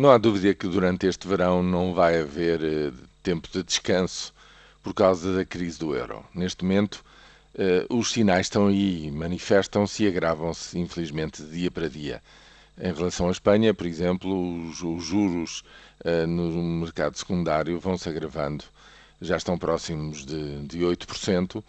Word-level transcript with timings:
Não 0.00 0.10
há 0.10 0.16
dúvida 0.16 0.54
que 0.54 0.66
durante 0.66 1.06
este 1.06 1.28
verão 1.28 1.62
não 1.62 1.92
vai 1.92 2.18
haver 2.18 2.64
eh, 2.64 2.90
tempo 3.22 3.46
de 3.52 3.62
descanso 3.62 4.32
por 4.82 4.94
causa 4.94 5.36
da 5.36 5.44
crise 5.44 5.78
do 5.78 5.94
euro. 5.94 6.24
Neste 6.34 6.64
momento, 6.64 7.04
eh, 7.54 7.84
os 7.90 8.10
sinais 8.10 8.46
estão 8.46 8.68
aí, 8.68 9.10
manifestam-se 9.10 10.04
e 10.04 10.08
agravam-se, 10.08 10.78
infelizmente, 10.78 11.42
dia 11.42 11.70
para 11.70 11.86
dia. 11.86 12.22
Em 12.80 12.94
relação 12.94 13.28
à 13.28 13.30
Espanha, 13.30 13.74
por 13.74 13.86
exemplo, 13.86 14.70
os, 14.70 14.82
os 14.82 15.04
juros 15.04 15.62
uh, 16.02 16.26
no 16.26 16.50
mercado 16.80 17.18
secundário 17.18 17.78
vão 17.78 17.98
se 17.98 18.08
agravando, 18.08 18.64
já 19.20 19.36
estão 19.36 19.58
próximos 19.58 20.24
de, 20.24 20.62
de 20.66 20.78
8% 20.78 21.62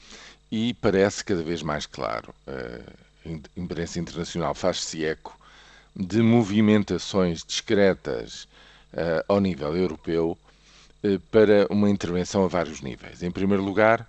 e 0.49 0.73
parece 0.75 1.25
cada 1.25 1.43
vez 1.43 1.61
mais 1.61 1.85
claro. 1.85 2.33
A 2.47 3.59
imprensa 3.59 3.99
internacional 3.99 4.55
faz-se 4.55 5.03
eco 5.03 5.37
de 5.95 6.21
movimentações 6.21 7.43
discretas 7.43 8.43
uh, 8.93 9.23
ao 9.27 9.39
nível 9.39 9.75
europeu 9.75 10.37
para 11.31 11.65
uma 11.71 11.89
intervenção 11.89 12.43
a 12.45 12.47
vários 12.47 12.79
níveis. 12.81 13.23
Em 13.23 13.31
primeiro 13.31 13.63
lugar, 13.63 14.07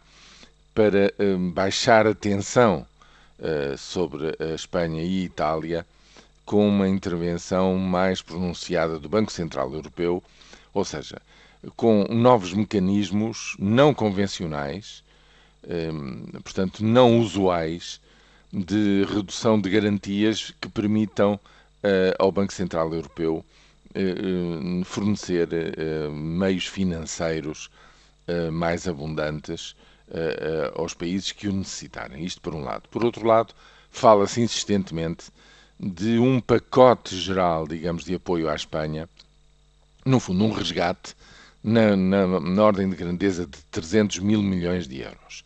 para 0.74 1.10
baixar 1.54 2.06
a 2.06 2.14
tensão 2.14 2.86
sobre 3.78 4.36
a 4.38 4.54
Espanha 4.54 5.02
e 5.02 5.22
a 5.22 5.24
Itália 5.24 5.86
com 6.44 6.68
uma 6.68 6.86
intervenção 6.86 7.78
mais 7.78 8.20
pronunciada 8.20 8.98
do 8.98 9.08
Banco 9.08 9.32
Central 9.32 9.72
Europeu, 9.72 10.22
ou 10.74 10.84
seja, 10.84 11.16
com 11.76 12.04
novos 12.10 12.52
mecanismos 12.52 13.56
não 13.58 13.94
convencionais, 13.94 15.02
portanto, 16.44 16.84
não 16.84 17.18
usuais, 17.18 18.00
de 18.52 19.04
redução 19.08 19.58
de 19.58 19.70
garantias 19.70 20.52
que 20.60 20.68
permitam 20.68 21.34
eh, 21.34 21.61
ao 22.18 22.30
Banco 22.30 22.52
Central 22.52 22.92
Europeu 22.92 23.44
eh, 23.94 24.00
eh, 24.00 24.84
fornecer 24.84 25.48
meios 26.12 26.66
financeiros 26.66 27.70
mais 28.52 28.86
abundantes 28.86 29.74
aos 30.74 30.94
países 30.94 31.32
que 31.32 31.48
o 31.48 31.52
necessitarem. 31.52 32.24
Isto 32.24 32.40
por 32.40 32.54
um 32.54 32.62
lado. 32.62 32.88
Por 32.88 33.04
outro 33.04 33.26
lado, 33.26 33.54
fala-se 33.90 34.40
insistentemente 34.40 35.26
de 35.78 36.18
um 36.18 36.40
pacote 36.40 37.16
geral, 37.16 37.66
digamos, 37.66 38.04
de 38.04 38.14
apoio 38.14 38.48
à 38.48 38.54
Espanha, 38.54 39.08
no 40.04 40.20
fundo, 40.20 40.44
um 40.44 40.52
resgate 40.52 41.14
na, 41.62 41.96
na, 41.96 42.40
na, 42.40 42.62
ordem 42.62 42.88
de 42.88 42.96
grandeza 42.96 43.46
de 43.46 43.58
300 43.70 44.18
mil 44.20 44.42
milhões 44.42 44.86
de 44.86 45.00
euros. 45.00 45.44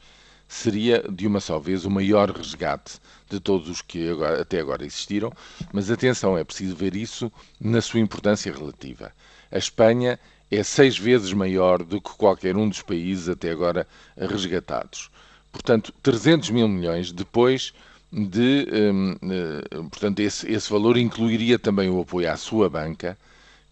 Seria, 0.48 1.02
de 1.10 1.26
uma 1.26 1.40
só 1.40 1.58
vez, 1.58 1.84
o 1.84 1.90
maior 1.90 2.30
resgate 2.30 3.00
de 3.28 3.40
todos 3.40 3.68
os 3.68 3.82
que 3.82 4.08
agora, 4.08 4.42
até 4.42 4.60
agora 4.60 4.84
existiram, 4.84 5.32
mas 5.72 5.90
atenção, 5.90 6.38
é 6.38 6.44
preciso 6.44 6.76
ver 6.76 6.94
isso 6.94 7.30
na 7.60 7.80
sua 7.80 8.00
importância 8.00 8.52
relativa. 8.52 9.12
A 9.50 9.58
Espanha 9.58 10.18
é 10.50 10.62
seis 10.62 10.96
vezes 10.96 11.32
maior 11.32 11.82
do 11.82 12.00
que 12.00 12.10
qualquer 12.10 12.56
um 12.56 12.68
dos 12.68 12.82
países 12.82 13.28
até 13.28 13.50
agora 13.50 13.86
resgatados. 14.16 15.10
Portanto, 15.50 15.92
300 16.02 16.50
mil 16.50 16.68
milhões 16.68 17.10
depois 17.10 17.72
de, 18.12 18.68
um, 18.72 19.12
eh, 19.12 19.76
portanto, 19.90 20.20
esse, 20.20 20.50
esse 20.50 20.70
valor 20.70 20.96
incluiria 20.96 21.58
também 21.58 21.90
o 21.90 22.00
apoio 22.00 22.30
à 22.30 22.36
sua 22.36 22.70
banca, 22.70 23.18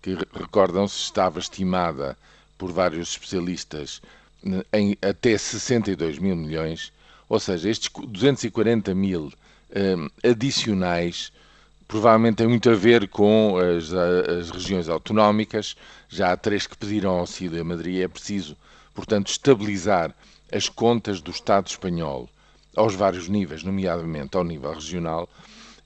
que 0.03 0.17
recordam-se 0.35 0.97
estava 0.97 1.39
estimada 1.39 2.17
por 2.59 2.73
vários 2.73 3.11
especialistas 3.11 4.03
em 4.73 4.97
até 5.03 5.37
62 5.37 6.19
mil 6.19 6.37
milhões, 6.37 6.93
ou 7.29 7.41
seja, 7.41 7.69
estes 7.69 7.91
240 8.07 8.95
mil 8.95 9.33
um, 9.75 10.09
adicionais 10.29 11.33
provavelmente 11.89 12.37
têm 12.37 12.49
muito 12.49 12.69
a 12.71 12.75
ver 12.75 13.09
com 13.09 13.57
as, 13.57 13.93
as, 13.93 14.51
regiões 14.51 14.89
autonómicas. 14.89 15.77
Já 16.09 16.33
há 16.33 16.37
três 16.37 16.67
que 16.67 16.77
pediram 16.77 17.11
auxílio 17.11 17.61
a 17.61 17.65
Madrid. 17.65 18.03
É 18.03 18.09
preciso, 18.09 18.57
portanto, 18.95 19.29
estabilizar 19.29 20.15
as 20.53 20.69
contas 20.69 21.21
do 21.21 21.31
Estado 21.31 21.67
espanhol 21.69 22.29
aos 22.77 22.95
vários 22.95 23.29
níveis, 23.29 23.63
nomeadamente 23.63 24.37
ao 24.37 24.45
nível 24.45 24.73
regional, 24.73 25.29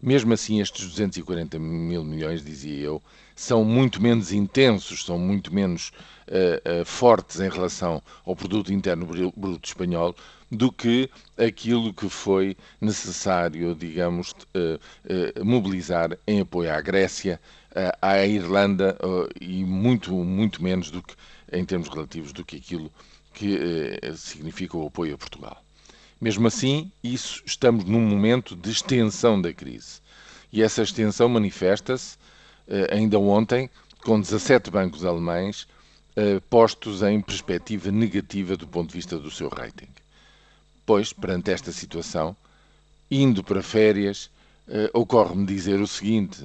mesmo 0.00 0.32
assim 0.32 0.60
estes 0.60 0.86
240 0.86 1.58
mil 1.58 2.04
milhões, 2.04 2.44
dizia 2.44 2.78
eu, 2.78 3.02
são 3.34 3.64
muito 3.64 4.02
menos 4.02 4.32
intensos, 4.32 5.04
são 5.04 5.18
muito 5.18 5.52
menos 5.52 5.92
uh, 6.28 6.82
uh, 6.82 6.84
fortes 6.84 7.40
em 7.40 7.48
relação 7.48 8.02
ao 8.24 8.34
produto 8.34 8.72
interno 8.72 9.06
bruto 9.36 9.68
espanhol 9.68 10.14
do 10.50 10.72
que 10.72 11.10
aquilo 11.36 11.92
que 11.92 12.08
foi 12.08 12.56
necessário, 12.80 13.74
digamos, 13.74 14.32
uh, 14.32 15.44
mobilizar 15.44 16.16
em 16.26 16.40
apoio 16.40 16.72
à 16.72 16.80
Grécia, 16.80 17.40
à 18.00 18.26
Irlanda 18.26 18.96
e 19.40 19.62
muito, 19.62 20.12
muito 20.12 20.62
menos 20.62 20.90
do 20.90 21.02
que, 21.02 21.14
em 21.52 21.64
termos 21.64 21.88
relativos, 21.88 22.32
do 22.32 22.44
que 22.44 22.56
aquilo 22.56 22.90
que 23.34 23.56
significa 24.16 24.76
o 24.76 24.86
apoio 24.86 25.14
a 25.14 25.18
Portugal. 25.18 25.62
Mesmo 26.20 26.48
assim, 26.48 26.90
isso 27.02 27.42
estamos 27.46 27.84
num 27.84 28.00
momento 28.00 28.56
de 28.56 28.70
extensão 28.70 29.40
da 29.40 29.52
crise. 29.52 30.00
E 30.52 30.62
essa 30.62 30.82
extensão 30.82 31.28
manifesta-se 31.28 32.16
eh, 32.66 32.88
ainda 32.92 33.18
ontem 33.18 33.70
com 34.02 34.20
17 34.20 34.70
bancos 34.70 35.04
alemães 35.04 35.68
eh, 36.16 36.40
postos 36.50 37.02
em 37.02 37.20
perspectiva 37.20 37.92
negativa 37.92 38.56
do 38.56 38.66
ponto 38.66 38.88
de 38.88 38.96
vista 38.96 39.16
do 39.18 39.30
seu 39.30 39.48
rating. 39.48 39.88
Pois, 40.84 41.12
perante 41.12 41.52
esta 41.52 41.70
situação, 41.70 42.36
indo 43.08 43.44
para 43.44 43.62
férias, 43.62 44.28
eh, 44.66 44.90
ocorre-me 44.92 45.46
dizer 45.46 45.80
o 45.80 45.86
seguinte: 45.86 46.44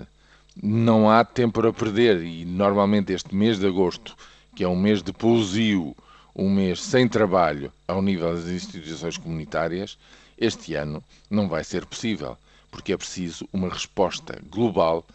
não 0.62 1.10
há 1.10 1.26
tempo 1.26 1.66
a 1.66 1.74
perder 1.74 2.24
e 2.24 2.46
normalmente 2.46 3.12
este 3.12 3.34
mês 3.34 3.58
de 3.58 3.66
agosto, 3.66 4.16
que 4.56 4.64
é 4.64 4.68
um 4.68 4.76
mês 4.76 5.02
de 5.02 5.12
pousio 5.12 5.96
um 6.36 6.50
mês 6.50 6.82
sem 6.82 7.08
trabalho 7.08 7.72
ao 7.88 8.02
nível 8.02 8.34
das 8.34 8.48
instituições 8.48 9.18
comunitárias, 9.18 9.98
este 10.38 10.74
ano 10.74 11.04
não 11.30 11.48
vai 11.48 11.64
ser 11.64 11.86
possível, 11.86 12.38
porque 12.72 12.94
é 12.94 12.98
preciso 12.98 13.48
uma 13.54 13.70
resposta 13.70 14.42
global 14.50 15.06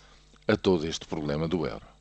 a 0.46 0.56
todo 0.56 0.86
este 0.86 1.06
problema 1.06 1.48
do 1.48 1.66
euro. 1.66 1.97